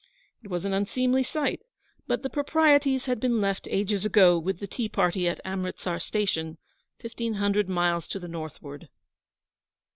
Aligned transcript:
It 0.41 0.49
was 0.49 0.65
an 0.65 0.73
unseemly 0.73 1.21
sight, 1.21 1.61
but 2.07 2.23
the 2.23 2.29
proprieties 2.31 3.05
had 3.05 3.19
been 3.19 3.39
left 3.39 3.67
ages 3.69 4.03
ago, 4.03 4.39
with 4.39 4.57
the 4.57 4.65
tea 4.65 4.89
party 4.89 5.27
at 5.27 5.39
Amritsar 5.45 5.99
Station, 5.99 6.57
fifteen 6.97 7.35
hundred 7.35 7.69
miles 7.69 8.07
to 8.07 8.17
the 8.17 8.27
northward. 8.27 8.89